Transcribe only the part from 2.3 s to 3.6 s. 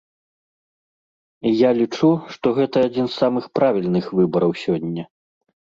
што гэта адзін з самых